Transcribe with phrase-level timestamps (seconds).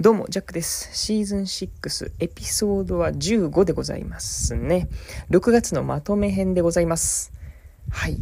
[0.00, 0.88] どうも、ジャックです。
[0.96, 4.88] シーズン6、エピソードは15でございますね。
[5.28, 7.34] 6月のまとめ編でございます。
[7.90, 8.16] はい。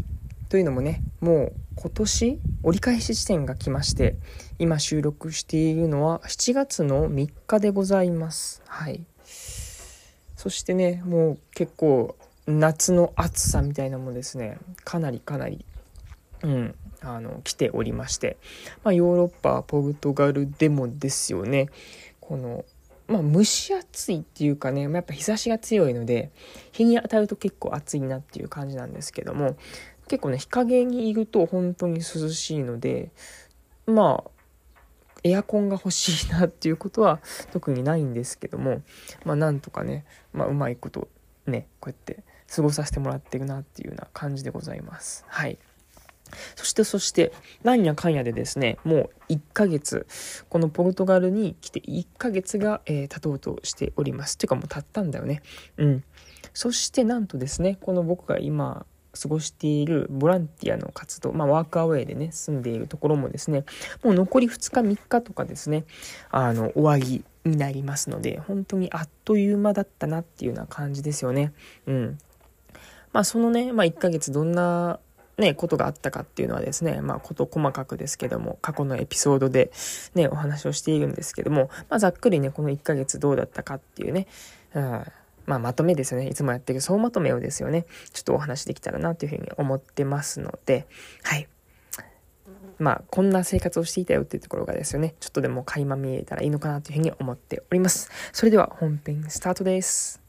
[0.48, 4.16] というのもね、もう今年折り返し地点が来まして、
[4.58, 8.60] 今収録しているのは7月の3日でございます。
[8.66, 9.04] はい。
[10.34, 12.16] そしてね、もう結構
[12.48, 15.64] 夏の暑さみたいなのもですね、かなりかなり、
[16.42, 18.36] うん、あの来ておりまして、
[18.82, 21.68] まあ、ヨーロッパポルトガルでもですよね
[22.20, 22.64] この
[23.08, 26.30] まあ、蒸し暑いっていうかね、やっぱ日差しが強いので、
[26.72, 29.56] 日に当たると結構暑いなっていう感じなんですけども、
[30.08, 33.10] 結構ね、日陰にいると本当に涼しいので、
[33.86, 34.30] まあ、
[35.24, 38.82] エアコンが欲しいなっていうことは 特にないんですけども、
[39.24, 40.04] まあ、なんとかね、
[40.34, 41.08] まあ、うまいこと
[41.46, 42.22] ね、こうやって
[42.54, 45.24] 過ごさせてもらってるなっていうような感じでございます。
[45.28, 45.58] はい。
[46.56, 50.06] そしてそして、なんやかんやでですね、もう1ヶ月、
[50.48, 54.38] このポルトガルに来て1ヶ月が、えー、経とうとしております。
[54.38, 55.42] ていうかもう経ったんだよね。
[55.76, 56.04] うん。
[56.54, 58.86] そしてなんとですね、この僕が今、
[59.20, 63.64] 過ごしているボランティアの活動、まあ、ワークアウェイでね、住んでいるところもですね、
[64.04, 65.84] もう残り2日3日とかですね、
[66.30, 71.52] あの、終わりになりますので、本当にあっという間だったなっていうような感じですよね。
[71.86, 72.18] うん。
[73.12, 75.00] まあ、そのね、まあ、1ヶ月どんな
[75.38, 79.70] ね、ことがあったかっていうのはですね、まあ、こと細かくですけども、過去のエピソードで
[80.14, 84.26] ね、お話をしているんですけども、まあ、ざっくりね、この1ヶ月どうだったかっていうね、
[84.74, 85.04] うん、
[85.46, 86.28] まあ、まとめですよね。
[86.28, 90.86] いつもやってる総まとめをですよね、ちょっとお話できたらなというふうに思ってますので、
[91.22, 91.48] はい。
[92.78, 98.10] まあ、こんな生活をしていたよっていうところがですよね、ちょっとでも垣間見えたらいいのかなというふうに思っております。
[98.32, 100.27] それでは本編スタートです。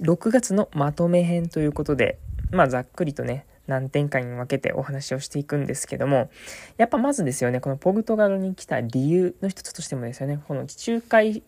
[0.00, 2.18] 6月のまとめ編ということで、
[2.50, 6.30] まあざっくりとね、何点かに分けてお話をしていくんですけども、
[6.76, 11.42] やっぱまずですよね、このポルトガルに来た理由の一つとしてもですよね、この地中海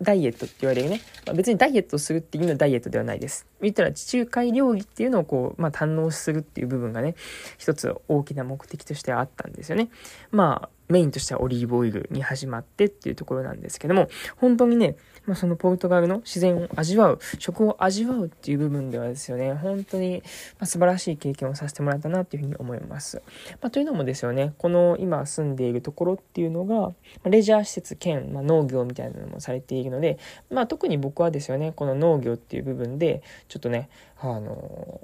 [0.00, 3.46] ダイエットって言われるね、まあ、別にダイエットするっていうのはダイエットではないです。
[3.60, 7.16] 言ったら地中海料理っていうのをこう、まあ、堪能するっていう部分がね、
[7.58, 9.88] 一つ大きな目的としてはあったんですよね。
[10.30, 14.96] まあ、メインとしてはオリーブオイルに始まってっていうところなんですけども、本当にね、
[15.28, 20.22] まあ、そのポルトガルの自然を味わう、食を味わうっていう部分ではですよね、本当に、
[20.58, 23.22] ま素晴らしい経験をさせてもらったなっていうふうに思います。
[23.60, 26.94] まあ、というのもですよね、この今住んでいるところっていうのが、
[27.28, 30.18] レジャー施設兼、まあ、農業みたいなのもされているので、
[30.50, 35.00] まあ、特に僕はですよね、この農業っていう部分で、ちょっとね、あの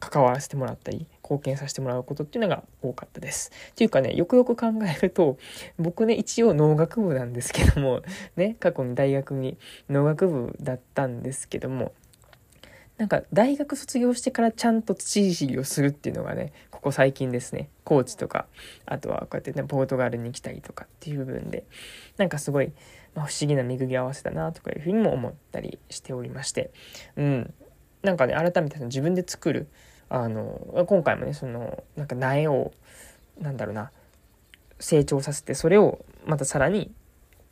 [0.00, 3.52] 関わらせてもらったり貢献させてもらうことっていうのが多かったです。
[3.72, 5.36] っていうかねよくよく考えると
[5.78, 8.02] 僕ね一応農学部なんですけども
[8.36, 9.58] ね過去に大学に
[9.90, 11.92] 農学部だったんですけども
[12.96, 18.46] なんか大学卒業してからちゃんと土いじりをするっていうのがねここ最近ですね高知とか
[18.86, 21.64] あとはこうやってねポートガルに来たりとかっていう部分で
[22.16, 22.72] なんかすごい、
[23.14, 26.70] まあ、不思議な巡り合わせだなとかいうふうにも思ったりしておりまして
[27.16, 27.54] うん
[28.02, 29.68] なんかね改めて自分で作る
[30.10, 32.72] あの今回もねそのなんか苗を
[33.40, 33.90] なんだろうな
[34.80, 36.90] 成長させてそれをまたさらに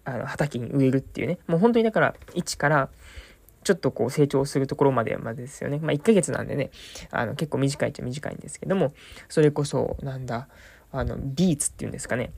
[0.05, 2.89] あの畑に植えるっていうねもう本当にだから一から
[3.67, 5.81] ちょっとこう成長するところまでまでですよね。
[5.83, 6.71] まあ1ヶ月なんでね、
[7.11, 8.95] あの結構短いっちゃ短いんですけども、
[9.29, 10.47] それこそなんだ、
[10.93, 12.31] あのビーツっていうんですかね。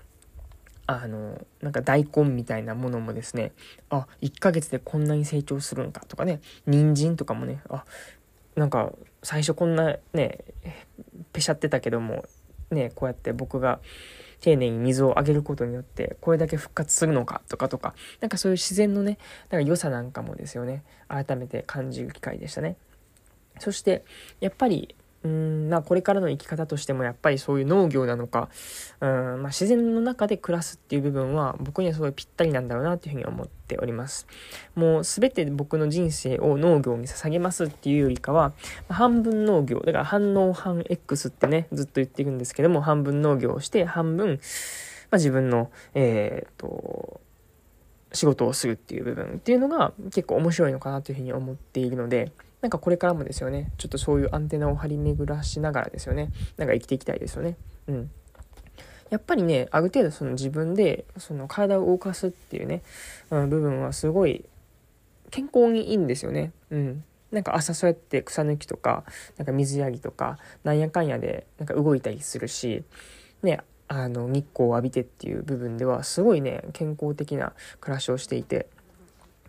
[0.87, 3.53] あの、なんか大根みたいなものもですね、
[3.91, 7.85] あ、1ヶ月でこんなに成長するのかとかね、人参とかもね、あ、
[8.57, 10.39] なんか最初こんなね
[11.33, 12.25] ぺしゃってたけども
[12.71, 13.81] ねこうやって僕が
[14.41, 19.19] 丁寧に水をあげることによってこれだけ復活するのかとかとか何かそういう自然のね
[19.51, 20.85] なんか良さなんかもですよね。
[21.09, 22.77] 改めて感じる機会でしたね。
[23.59, 24.05] そして
[24.41, 28.49] やっぱりうんまあこれからの生き方としてもやっぱりそういう農業なのか
[29.01, 34.27] うん、まあ、自然の中で暮らすっていう部分は僕にはすごいぴったりなんだろうなっていうふうに思っております。
[34.77, 38.51] もう全て僕の人生を農業に捧げますっていうよりかは、
[38.89, 47.21] まあ、半分農業だから半農半 X ってねずっと言っていくんですけども半分農業をして半分、まあ、自分のえー、っと
[48.13, 57.57] 仕事をするっていう部分っていうのが結構面白いのかなというふうに思っているのでなんかこれからもですよね、ちょっとそういうアンテナを張り巡らしながらですよね、なんか生きていきたいですよね。
[57.87, 58.11] うん。
[59.11, 62.83] やっぱりね、ある程度その自分でその体を動かすっていうね、
[63.31, 64.45] うん、部分はすごい
[65.31, 66.53] 健康にいいんですよね。
[66.71, 67.05] うん。
[67.31, 69.05] なんか朝そうやって草抜きとか、
[69.37, 72.85] なんか水やりとか、なんやかんやでなんか動いたりするし、
[73.43, 78.67] ね、あの日光を浴びてっていう部分ではすごいね、健康的な暮らしをしていて、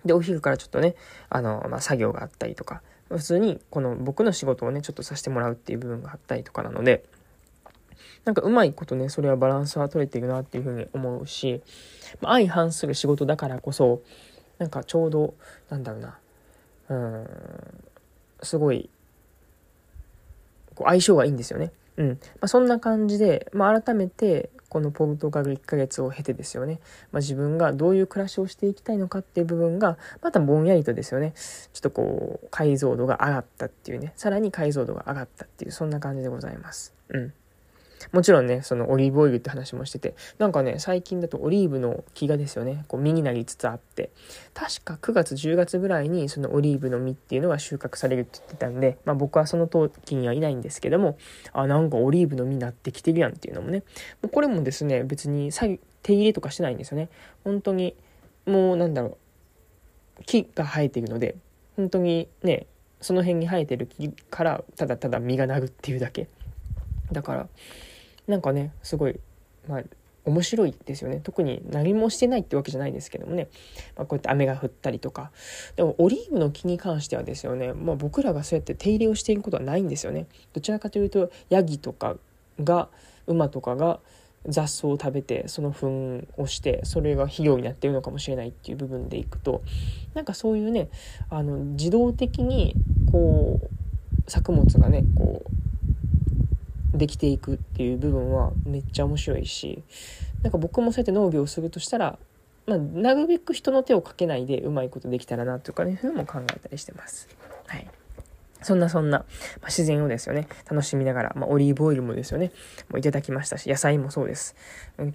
[0.05, 0.95] で、お昼からちょっとね、
[1.29, 7.03] あの、まあ、作業があったりとか、普通にこの僕の仕事をねちょっとさせてもらうっていう部分があったりとかなので
[8.25, 11.61] なんかうまいことね、それはバランスは取れてるなっていうふうに思うし、
[12.21, 14.01] まあ、相反する仕事だからこそ、
[14.57, 15.33] なんかちょうど、
[15.69, 16.19] なんだろうな、
[16.89, 17.27] うん、
[18.43, 18.89] すごい、
[20.75, 21.71] こう相性がいいんですよね。
[21.97, 22.07] うん。
[22.09, 26.79] まあ、そんな感じで、まあ、改めて、このポルトガル1ヶ月を経てですよね、
[27.11, 31.33] まあ、自分がどういう暮らしをしていきたいのかっていう部分が、またぼんやりとですよね、
[31.73, 36.93] ちょっとこう、解像度が上がったっていうね、さらに解像度が上がったっていう、そんな感じでございます。
[37.09, 37.33] うん。
[38.11, 44.11] もちろんね、そのオリーブオイルって話もしてて、なんかね、最近だとオリーブの木がですよね、こう実になりつつあって、
[44.53, 51.17] 確か9月、10月ぐらいにそのオリーブの実っていうのが収穫されるって言ってたんで、まあ僕はその時にはいないんですけども、
[51.53, 53.83] あ、なんかオリーブの実になってきてるやんっていうのもね、
[54.21, 57.09] もうこれもですね、別に手入れとかしてないんですよね。
[57.43, 57.95] 本当に、
[58.45, 59.17] もうなんだろ
[60.19, 61.35] う、木が生えているので、
[61.75, 62.67] 本当にね、
[63.01, 66.27] その辺に生えてる木からただただ実がなるっていうだけ。
[67.11, 67.47] だから、
[68.27, 69.19] なんかねすごい
[69.67, 69.83] まあ
[70.25, 71.21] 面白いですよね。
[71.23, 73.49] 特に何もしてないってわけじゃないですけどもね、
[73.95, 75.31] まあ、こうやって雨が降ったりとか。
[75.75, 80.27] でもオリーブの木に関してはですよね、まあ、僕らがそうやって手入れをしていくことはないんですよね。
[80.53, 82.17] どちらかというとヤギとか
[82.63, 82.89] が
[83.27, 83.99] 馬とかが
[84.47, 89.63] 雑草を食べてその糞をしてそれが肥料になってるのかもしれないっていう部分でいくと
[90.13, 90.89] なんかそういうね
[91.29, 92.73] あの自動的に
[93.11, 95.58] こう作物がねこう
[96.93, 99.83] できていくっていう部分はめっちゃ面白いし
[100.43, 102.17] なんか僕もそうやって農業をするとしたら、
[102.65, 107.27] まあ、なるべく人の手をかけないでうまいことできたらなとかねふうも考えたりしてます。
[107.67, 107.87] はい
[108.61, 109.25] そんなそんな、ま
[109.63, 112.51] あ、自然をですよね、楽しみながら、まあ、オリーブオイルもですよね、
[112.89, 114.55] もういただきましたし、野菜もそうです。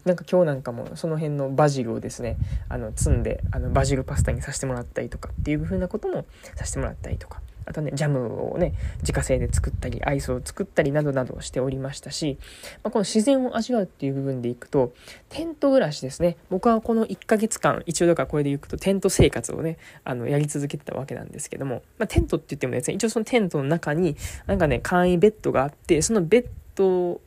[0.05, 2.37] なんか今日なんかもその辺のバジルをですね、
[2.69, 6.25] あの、積んで、あの、バジルパスタにさせてもらったりとかっていう風なことも
[6.55, 12.39] させてもらったりとか、あとね、ジャムをね、自家製で作ったり、アイスを作ったりなどなどしておりましたし、
[12.83, 14.93] まあ、この自然を味わうっていう部分でいくと、
[15.29, 16.37] テント暮らしですね。
[16.51, 27.21] 僕はこの1ヶ月間、一応だからこれでいくとテント生活をね、あの、やり続けてたわけなんですけども、まあ、テントって言ってもですね、一応そのテントの中に、なんかね、簡易ベッドがあって、そのベッド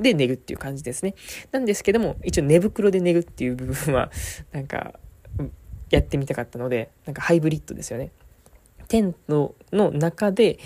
[0.00, 1.14] で寝るっていう感じですね。
[1.50, 4.10] なんですけども、一応寝袋で寝るっていう部分は、
[4.52, 4.94] なんか、
[5.90, 8.10] やってみたかったので、なんかハイブリッドですよね。
[8.88, 10.58] テントの中で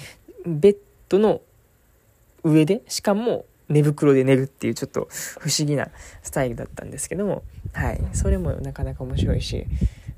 [0.46, 0.76] ベッ
[1.08, 1.40] ドの
[2.44, 5.08] 上でしかも寝袋で寝るっていうちょっと
[5.38, 5.88] 不思議な
[6.22, 7.42] スタイルだったんですけども
[7.72, 9.66] はいそれもなかなか面白いし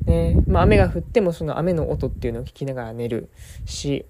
[0.06, 3.28] ねまあ雨が降ってもその雨の音っていうのを聞きながら寝る
[3.64, 4.06] し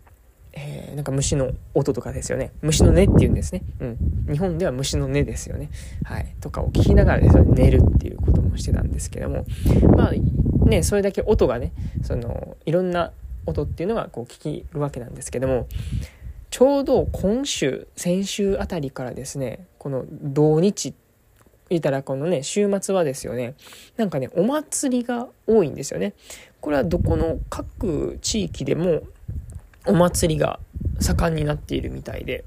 [0.57, 2.53] えー、なんか虫の音とかですよね。
[2.63, 3.65] 虫の音っていうんですね。
[3.81, 4.27] うん。
[4.31, 5.69] 日本では虫の音ですよね。
[6.05, 6.33] はい。
[6.41, 9.45] とかを聞きながらですね、寝るっていうこともしてたんですけども。
[9.97, 10.13] まあ、
[10.69, 11.73] ね、それだけ音がね、
[12.05, 13.11] その、いろんな
[13.47, 15.69] 音っていうのがこう聞けるわけなんですけども
[16.51, 20.95] ちょうど今週先週あたりからですねこの土日
[21.71, 23.55] 言ったらこのね週末はですよね
[23.97, 26.15] なんかねお祭りが多いんですよね。
[26.61, 29.03] これはどこの各地域でも
[29.87, 30.61] お祭りが
[31.01, 32.45] 盛んになっているみたいで。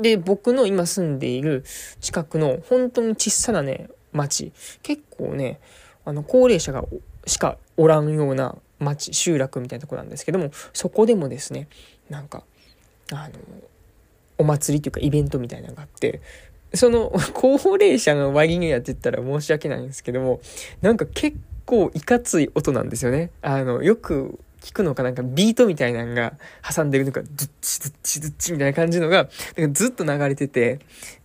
[0.00, 1.64] で僕の今住んでいる
[2.00, 4.52] 近くの本当に小さなね町。
[4.82, 5.60] 結構ね
[6.04, 6.84] あの高齢者が
[7.26, 11.68] しかおらんような町、集落みたいなとこなんですけども、そこでもですね、
[12.10, 12.44] なんか、
[13.12, 13.34] あの、
[14.38, 16.20] お祭りというかイベントみたいなのがあって、
[16.74, 20.40] その、 高齢者の割にはって言ったら申し訳ないんですけども、
[20.80, 23.30] なんか結構いかつい音なんですよね。
[23.42, 29.28] あの、よく聞くのかなんかビートみたいなのが挟んでるのか、ドッチドッチドッチみたいな感じのが、
[29.72, 30.78] ずっと流れてて、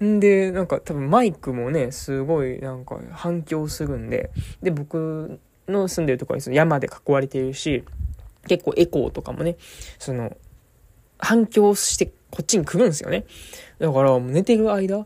[0.04, 4.32] んで、なんか多分マイクもね、すごいなんか反響するんで、
[4.64, 7.84] で、僕の住んでるところにその山で囲われているし、
[8.48, 9.58] 結構エコーとかもね、
[10.00, 10.36] その、
[11.20, 13.26] 反響してこっちに来るんですよね。
[13.80, 15.06] だから、寝てる間、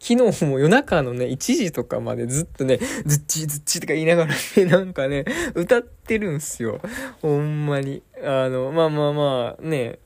[0.00, 6.80] 昨日も夜中のね、1時とかまでずっとね、ずっちずっちとか言いながらね、 なんかね、歌ってるんすよ。
[7.20, 8.02] ほんまに。
[8.22, 9.98] あの、まあまあまあ、ね、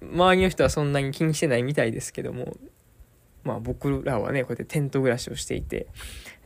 [0.00, 2.56] 周りの人はそんなに気にしてないみたいですけども、
[3.42, 5.86] まあ僕らはね、こうやってテント暮らしをしていて、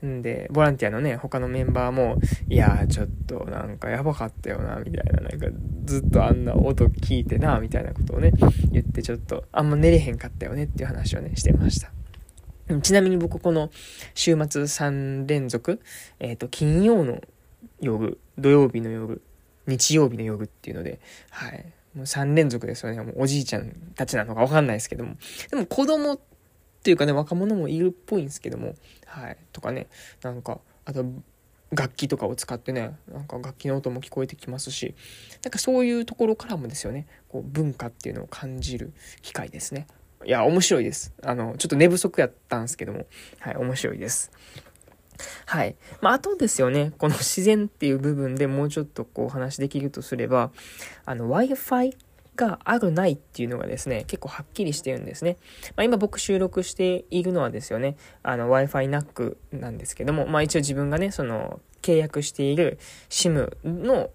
[0.06, 5.46] んで、ボランティアのね、他のメンバーも、いやーちょっとなんかやばかったよな、みたいな、なんか
[5.84, 8.32] ずっとあんな音聞いてな、みたいなことをね、
[8.72, 11.90] 言ってちょっとあんま寝れへんかったよねっていう話をね、してました。
[12.82, 13.70] ちなみに僕この
[14.14, 15.80] 週末3連続、
[16.20, 17.20] えっ、ー、と、金曜の
[17.80, 19.22] 夜、土曜日の夜、
[19.66, 21.72] 日曜日の夜っていうので、はい。
[21.94, 23.02] もう3連続ですよね。
[23.02, 25.16] もうおじいちゃんたちなのかわかんないですけども。
[25.50, 26.20] でも子供
[26.80, 29.36] っていうかね、若者もいるっぽいんですけども、はい。
[29.52, 29.88] とかね、
[30.22, 31.04] なんか、あと、
[31.72, 34.94] 楽器とかを使ってね、なんか楽器の音も聞こえてきますし、
[35.44, 39.86] なんかそういうところからもですよね、こう文化っていうのを感じる機会ですね。
[40.24, 41.14] いや、面白いです。
[41.22, 43.06] あの、ちょっと寝不足やったんですけども、
[43.38, 44.32] はい、面白いです。
[45.46, 45.76] はい。
[46.00, 50.50] まあ、あとですよね、この自然っていう部分でもうちょっとこうお話できるとすれば、
[51.04, 51.94] あの、Wi-Fi
[52.36, 55.36] があるないっていうのがですね、結構はっきりしてるんですね。
[55.76, 64.10] まあ、今僕収録しているのはですよね、あの Wi-Fi ナックなんですけども、まあ一応自分がね、その契約している SIM の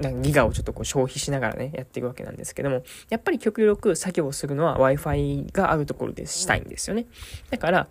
[0.00, 7.06] なんかギガをちょっとこう消費しながらね、やっていくわけなんですけども、やっぱり極力作業をするのは Wi-Fi があるところでしたいんですよね。
[7.50, 7.88] だから、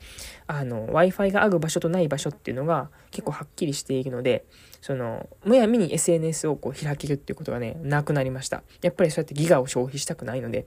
[0.47, 4.45] あの、Wi-Fi がある場所とない場所っていうのが結構はっきりしているので、
[4.81, 8.63] その、むやみに SNS をこう開けるっていうことがね、なくなりました。
[8.81, 10.65] やっぱりそうやってギガを消費したくないので、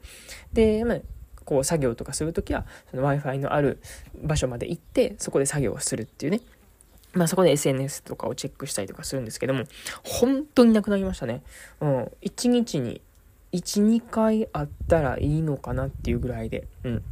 [0.53, 0.99] で、まあ、
[1.45, 3.79] こう作業とかするときは、その Wi-Fi のある
[4.23, 6.41] 場所まで行って、そこで作業をするっていうね、
[7.17, 9.65] まあそこで SNS とかをチェックしたりとかするんですけども、
[10.05, 11.43] 本当になくなりましたね。
[11.81, 12.13] うん。
[12.23, 13.01] 1日に
[13.53, 16.69] 1、2回あったらいいのかなっていうぐらいで。
[16.85, 17.03] うん。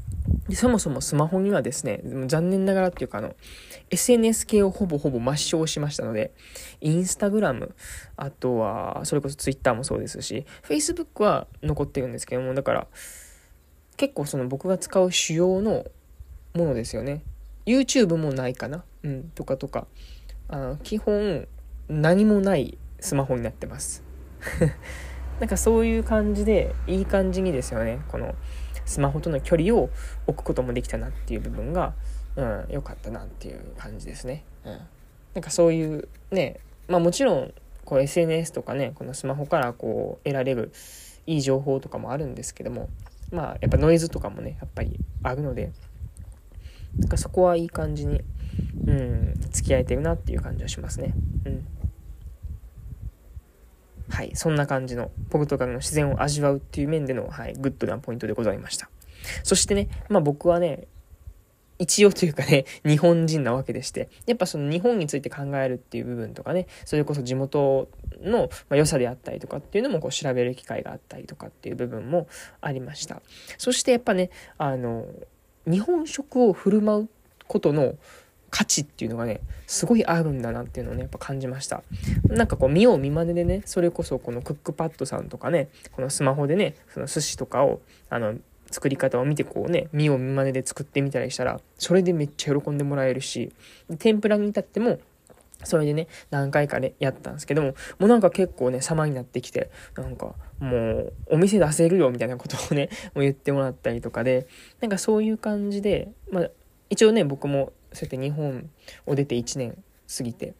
[0.48, 3.34] でそもそもスマホにはですね、残念ながらっていうかあの、
[3.90, 6.32] SNS 系をほぼほぼ抹消しましたので、
[6.80, 7.74] インスタグラム、
[8.16, 12.86] あとは、それこそ Twitter もそうですし、Facebook は残ってるんですけども、だから、
[13.96, 15.86] 結構その僕が使う主要の
[16.54, 17.22] ものですよね。
[17.66, 19.86] YouTube もないかなうん、とかとか。
[20.48, 21.46] あの基本、
[21.88, 24.02] 何もないスマホになってます。
[25.40, 28.34] なんかそういう感じで、いい感じにですよね、この
[28.84, 29.90] スマホとの距離を
[30.26, 31.94] 置くこともできたなっていう部分が、
[32.36, 34.44] うん、かったなっていう感じですね。
[34.64, 34.78] うん。
[35.34, 40.72] なんかそういうね、まあもちろん、こう SNS とかね、このスマホからこう得られる
[41.26, 42.88] いい情報とかもあるんですけども、
[43.30, 45.72] まあやっぱノイズとかもね、やっぱりあるので、
[46.98, 48.22] なんかそこはいい感じに、
[48.86, 51.14] うん、付き合えてるなっていう感じはしますね。
[51.44, 51.66] うん。
[54.10, 58.90] はい、そんな感じのポルトガルの自然を味わうっていう面での、はい、グッドなポイントでございました。
[59.42, 60.86] そしてね、まあ僕はね、
[61.78, 67.88] 一応というかね、 日本人なわけでして、やっぱその日本について考えるっていう部分とかね、それこそ地元
[68.20, 72.28] の良さであったりとかっていうのもこう調べる機会があったりとかっていう部分も
[72.60, 73.22] ありました。
[73.58, 75.06] そしてやっぱね、あの、
[75.66, 77.08] 日本食を振る舞う
[77.48, 77.96] ことの
[78.54, 81.82] 価値っていうのがね、すごいあるんだなっていうのをね、やっぱ感じました。
[82.28, 87.80] なんかこう、見よう見まねでね、それこそこのクックパッドさんとかね、このスマホでね、その寿司とかを、
[88.10, 88.36] あの、
[88.70, 93.52] 作り方を見てこうね、見よう見まねで作ってみたりしたら、それでめっちゃ喜んでもらえるし、
[93.98, 95.00] 天ぷらに至っても、
[95.64, 104.46] それでね、何回かね、やったんですけども、もうなんか結構ね、様になってきて、なんか、もう、お店出せるよ、みたいなことをね、もう言ってもらったりとかで、
[104.80, 106.50] なんかそういう感じで、まあ、
[106.90, 108.68] 一応ね、僕も、そうやって日本
[109.06, 109.82] を出て1年
[110.16, 110.54] 過ぎて、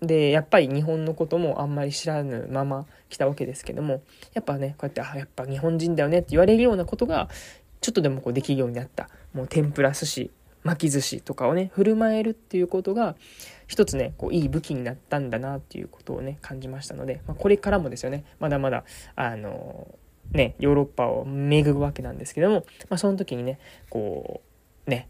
[0.00, 4.02] で、やっぱり日本のこともあんまり知らぬまま来たわけですけども、
[4.32, 7.28] やっぱね、こうやって、あ、やっぱ日本人だよねって言われるようなことが、
[7.80, 9.08] ちょっとでもこうできるようになった。
[9.32, 10.30] もう天ぷら寿司、
[10.62, 13.16] 巻き寿司とかをね、振る舞えるっていうことが、
[13.66, 18.84] 一つね、こう、いい武器になったんだなっていうことをね、感じましたので、まあ、これからもですよね、まだまだ、
[19.16, 19.88] あの
[20.32, 23.58] ね、ヨーロッパを巡るわけなんですけども、まあ、その時にね、
[23.90, 24.42] こ
[24.86, 25.08] う、ね、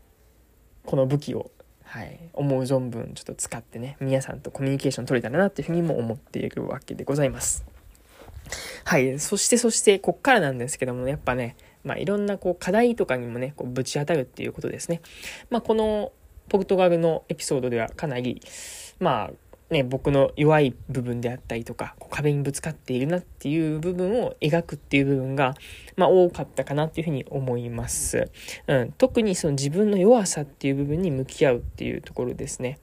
[0.84, 1.50] この武器を、
[1.84, 7.64] はい、思う存分ちょっと使ってね、皆さんとコミュニケーション取れたらなっていうふうにも思っているわけでございます。
[8.84, 9.18] はい。
[9.18, 15.00] そして、そして、こっからなんですけども、やっぱね、まあ、いろんなこう課題とかにもね、こうぶち当たるっていうことですね。
[15.50, 16.12] まあ、この
[16.48, 18.40] ポルトガルのエピソードではかなり、
[18.98, 19.30] まあ、
[19.70, 25.54] ね、僕の弱い部分であったりとか、こう壁にぶつかっているなっていう部分を描くっていう部分が、
[25.96, 28.30] まあ、多かったかなっていうふうに思います。
[28.66, 28.92] うん。
[28.92, 32.78] 特にその自分の弱さっていう部分に向き合うっていうところですね。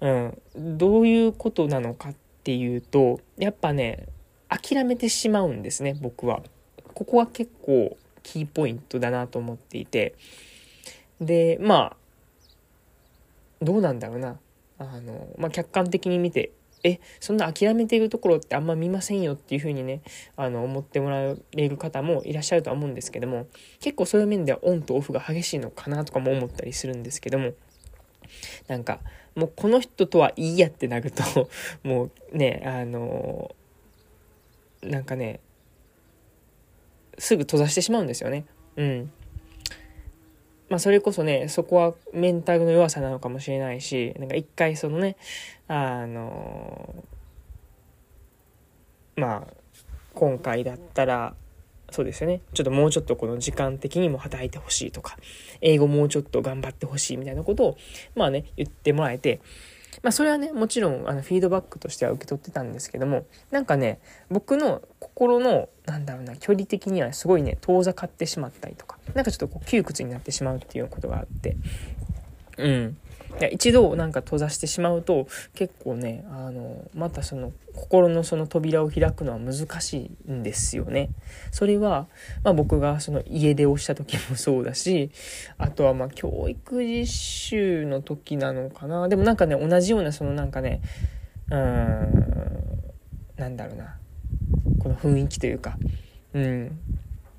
[0.00, 0.38] うん。
[0.78, 4.06] どういうことなのかっていうと、やっぱね、
[4.48, 6.42] 諦めてしまうんですね、僕は。
[6.92, 10.14] ここは結構キーポイントだなと思っていて。
[11.20, 11.96] で、まあ、
[13.62, 14.38] どうなんだろうな。
[14.80, 20.00] あの、まあ、客観的に見て、え、そんな諦めているところってあんま見ませんよっていうふうにね、
[20.36, 23.46] あの、思ってもらえる方もいらっしゃるとは思うんですけども、
[23.80, 27.52] 結構そういう面ではオンとオフが激しいのかなとかも思ったりするんですけども、
[28.68, 29.00] なんか、
[29.34, 31.50] もうこの人とはいいやってなると、
[31.84, 33.54] もうね、あの、
[34.82, 35.40] なんかね、
[37.18, 38.46] すぐ閉ざしてしまうんですよね。
[38.76, 39.12] うん。
[40.70, 45.16] まあ、それこそね、そこはメンタルの弱さなのかもしれないし、なんか一回そのね、
[45.66, 46.94] あの
[49.16, 49.54] まあ、
[50.14, 51.34] 今回だったら、
[51.90, 52.40] そうですよね。
[52.54, 55.16] ちょっともうちょっとこの時間的にも働いてほしいとか、
[55.60, 57.76] 英語もうちょっと頑張ってほしいみたいなことを、
[58.14, 59.40] まあね、言ってもらえて、
[60.02, 71.56] まあそれはね、もちろんあのフィードバックとしては受け取ってたんですけども、なんかね、僕の心の、なんだろうな、距離的にはすごいね、遠ざかってしまったりとか、何かちょっとこう窮屈になってしまうっていうことがあって、
[72.60, 72.96] うん。
[73.38, 81.10] いや一度なんか閉ざしてしまうと結構ねあのまたその心のその扉を開くのは難しいんですよね。
[81.50, 82.06] それは、
[82.42, 85.10] まあ、僕がその家出をした時もそうだし
[85.56, 89.08] あとはま教育実習の時なのかな。
[89.08, 90.82] でもなんかね同じようなそのなんかね
[91.50, 92.80] うん
[93.36, 93.96] なんだろうな。
[94.80, 95.78] この雰囲気というか。
[96.34, 96.78] うん。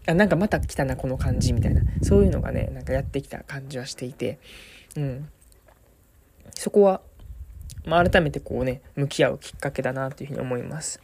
[0.07, 1.83] あなんかまた来たなこの感じみたいな。
[2.01, 4.39] そういうのがねなんかやってきた感じはしていて。
[4.97, 5.29] うん
[6.55, 7.01] そこは、
[7.85, 11.01] まあ、改めてこうね、向き合うきっかけだなというふうに思います。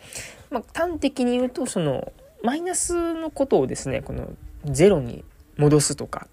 [0.52, 2.12] まあ、端的に言うと、その、
[2.44, 4.34] マイナスのことをですね、この
[4.66, 5.24] ゼロに
[5.58, 6.28] 戻すとか、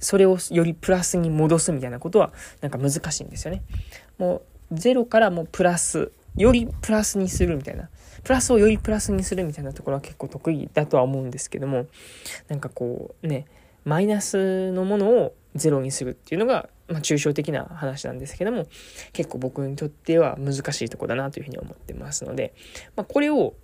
[0.00, 3.62] それをよりプラスに戻すみたいなことはなんか難しいんですよね。
[4.16, 7.88] もうゼロからもうプラス、よりプラスにするみたいな。
[8.24, 11.86] プラスをよりプラスにするみたいなところは結構得意だとは思うんですけども、
[12.48, 13.46] なんかこうね、
[13.84, 18.66] マイナスのものをゼロにするっていうのがまあ、抽象的な話なんですけども、
[19.12, 22.54] 結構僕にとっては難しいとこだなというふうに思ってますので、
[22.96, 23.54] まあ、これを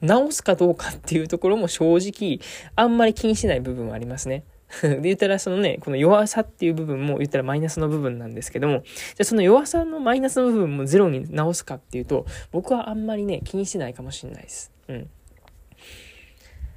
[0.00, 2.40] 直すかどうかっていうところも正直、
[2.76, 4.44] あんまり気にしてない部分はありますね。
[4.82, 14.72] で言ったらそのね、この弱さっていう部分も言ったらマイナスの部分なんですけども、じゃあその弱さのマイナスの部分もゼロに直すかっていうと、僕はあんまりね、気にしてないかもしれないです。
[14.88, 15.08] うん。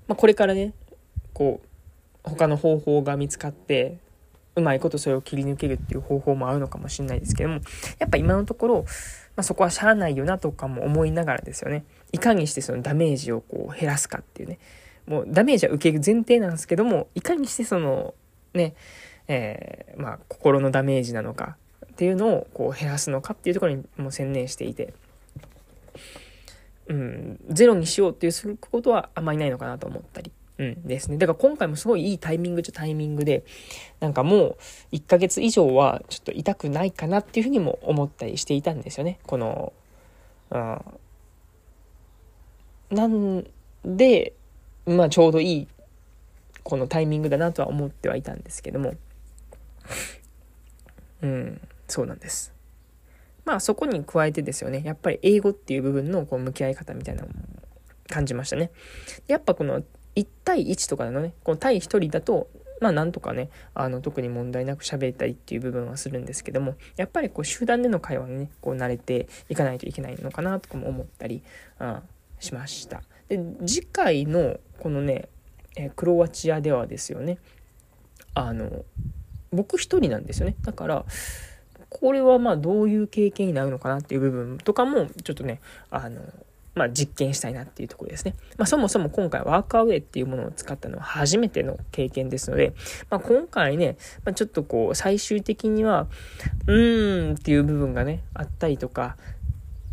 [0.08, 0.74] まあこれからね、
[1.34, 3.98] こう、他の方法が見つかって、
[4.60, 7.62] うまいことそれを切り抜けるっていう方法もあるのかもしれないですけども、
[7.98, 8.86] やっぱ今のところ、
[9.36, 11.84] まあ、そこはしゃあないよなとかも思いながらですよね。
[12.12, 14.60] いかにしてそのダメージをこう減らすかっていうね。
[15.08, 18.14] もうダメージは受ける前提なんですけども、いかにしてその
[18.54, 18.76] ね、
[19.28, 24.94] えー、まあ心のダメージなのかっていうのをこう減らすのかっていうところにもう専念していて、
[26.88, 31.18] うん、ゼロにしようっていうすることはあんまりないのかなと思ったりうんですね。
[31.18, 33.46] だから今回もすごいいいタイミングっちゃタイミングで、
[34.00, 34.58] なんかもう
[34.92, 39.20] 1ヶ月以上はちょっと痛くないかなっていうふうにも思ったりしていたんですよね。
[39.26, 39.74] この、
[40.52, 40.82] うん。
[42.92, 43.46] なん
[43.86, 44.34] で、
[44.86, 45.68] まあちょうどいい、
[46.64, 48.94] このタイミングだなとは思ってはいたんですけども、
[51.22, 52.54] うん、そうなんです。
[53.46, 57.34] まあそこに加えてですよね、やっぱり英語っていう部分のこう向き合い方みたいなのも
[58.08, 58.72] 感じましたね。
[59.28, 59.84] やっぱこの
[60.16, 62.48] 1対1とかのね、この対1人だと、
[62.82, 71.44] まあなんとかね、あの特に問題なく喋れたりっていう部分はするんですけども、やっぱりこう集団での会話にね、こう慣れていかないといけないのかなとかも思ったり、
[71.80, 72.02] うん、
[72.40, 73.02] しました。
[73.28, 75.30] で、次回のこのね、
[75.76, 77.38] えクロアチアではですよね、
[78.34, 78.86] あの、
[79.52, 80.56] 僕一人なんですよね。
[80.62, 81.06] だから、
[81.90, 86.22] これはまあどういう経験になるのかなっていう部分とかもちょっとねあの
[86.80, 88.36] まあ、実験したいなっていうところですね。
[88.58, 92.74] まあ、そもそも今回ワークアウェイっていうものを使ったのは初めての経験ですので、
[93.10, 96.08] まあ、今回ね、まあ、ちょっとこう最終的には、
[96.68, 99.18] うーんっていう部分がね、あったりとか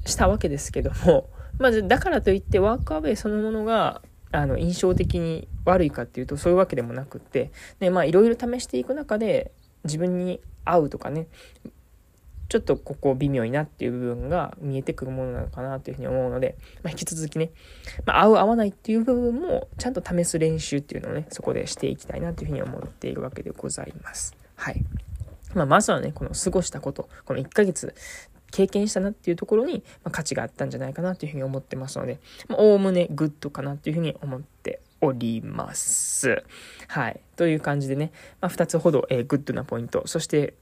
[0.04, 9.52] したわけですけども、まずだからといってワークアウェイそのものがあの印象的に悪いかっていうとそういうわけでもなくって、ね、まあいろいろ試していく中で
[9.84, 11.26] 自分に合うとかね
[12.48, 17.50] ちょっとここ微妙だなっていう部分が見えてくるものなのかなというふうに思うので、まあ、引き続きね、
[18.04, 24.36] まあ、合う合わないっていう部分もちゃんと試す練習っていうのをね、そこでしていきたいなというふうに思っているわけでございます。
[24.54, 24.84] はい。
[25.54, 27.94] まあ、まずはね、この過ごしたこと、この1ヶ月
[28.50, 36.44] 経験したなっていうところに、ま、価値があったんじゃないかなというふうに思ってますので、まおおむねグッドかなというふうに思っております。
[36.88, 37.20] はい。
[37.36, 40.54] という感じでね、まあ、2つほど、えー、グッドなポイント、そして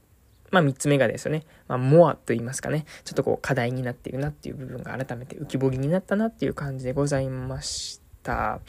[0.51, 8.59] まあ3つ目がですよね、まあ、 more と言いますかね、ちょっとこう課題になっているなっていう部分が改めて浮き彫りになったなっていう感じでございました。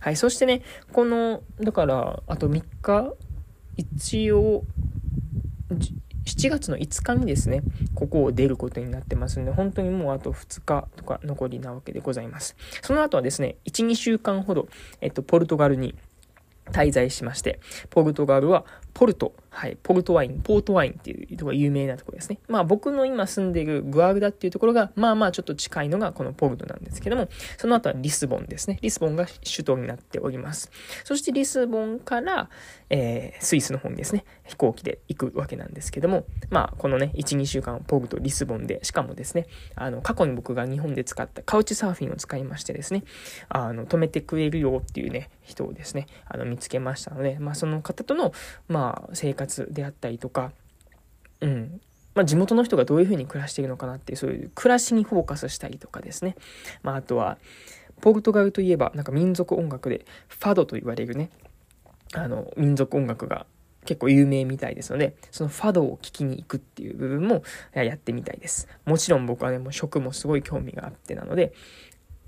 [0.00, 3.14] はい、そしてね、この、だから、あと3日、
[3.76, 4.64] 一応、
[6.26, 7.62] 7月の5日にですね、
[7.94, 12.56] ここを出ることになってますんで、本当にもうあと2日とか残りなわけでございます。
[12.82, 14.68] その後はですね、1、2週間ほど、
[15.00, 15.94] えっと、ポルトガルに
[16.72, 22.38] 滞在しまして、ポルトガルはポルト、はい、ポルトワイン、ポートワインっていうところが有名なところですね。
[22.48, 27.28] まあ僕の今住んでいるグアグダっていうところが、まあまあちょっと近いのがこのポルトなんですけども、
[27.58, 28.78] その後はリスボンですね。
[28.80, 30.70] リスボンが首都になっております。
[31.04, 32.48] そしてリスボンから、
[32.88, 43.04] えー、スイスの方にですね、飛行機で行くわけなんですけども、まあこのね、1、2週間ポルト、リスボンで、しかもですね、あの、過去に僕が日本で使ったカウチサーフィンを使いましてですね、
[43.50, 48.32] あの、止めてくれるよっていうね、人をですね、あの、見つけましたので、まあその方との、
[48.68, 50.52] まあまあ生活であったりとか、
[51.40, 51.80] うん、
[52.14, 56.36] まあ、地元の人がどういうふうに暮らしているのかなっていう、そういう暮らしにフォーカスしたりとかですね。
[56.82, 57.38] まあ、あとは、
[58.00, 61.30] ポルトガルといえば、なんか民族音楽で、ファドと言われるね、
[62.14, 63.46] あの、民族音楽が
[63.84, 67.42] 結構有名みたいですので、そのファドを聴きに行くっていう部分も
[67.74, 68.68] やってみたいです。
[68.84, 71.52] もちろん僕はね、もう食もすごい興味があってなので、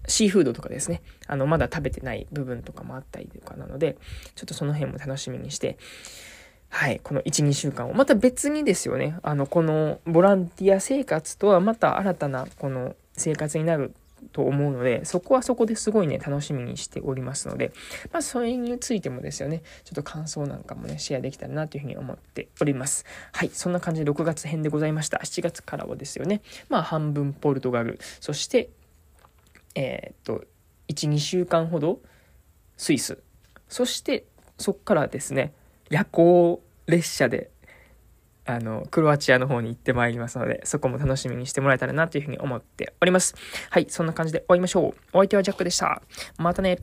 [0.09, 3.97] シーフードとかですね、あの、まだ食べてない部分とかもあったりとかなので、
[4.35, 5.79] ちょっとその辺も楽しみにして、
[6.71, 13.95] はい、この1、2週間を、また別にですよね、あの、このボランティア生活とはまた新たなこの生活になる
[14.33, 17.73] と思うので、そこはそこですごいね、楽しみにしておりますので、
[18.13, 23.05] まあ、それについてもですよね、ちょっと感想なんかもね、シェアできたらなというふうに思っております。
[23.33, 25.19] はい、そんな感じで6月編でございました。
[25.19, 28.71] 7月からはですよね、まあ、半分ポルトガル、そして、
[29.75, 30.45] えー、っと、
[30.89, 32.01] 1、2週間ほど
[32.77, 33.23] スイス、
[33.69, 34.25] そして
[34.59, 35.53] そっからですね、
[35.91, 37.51] 夜行列車で
[38.49, 43.35] あの、クロアチアの方に行ってまいりますので、そこも楽しみにしてもらえたらなというふうに思っております。
[43.69, 44.95] はい、そんな感じで終わりましょう。
[45.13, 46.01] お相手はジャックでした。
[46.39, 46.79] またね。